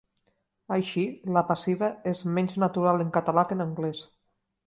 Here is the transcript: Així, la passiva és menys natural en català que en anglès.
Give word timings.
Així, 0.77 1.03
la 1.35 1.43
passiva 1.49 1.91
és 2.13 2.23
menys 2.39 2.57
natural 2.65 3.05
en 3.05 3.13
català 3.19 3.47
que 3.51 3.59
en 3.59 3.65
anglès. 3.69 4.05